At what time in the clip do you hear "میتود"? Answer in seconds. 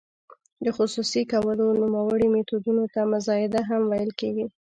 2.33-2.63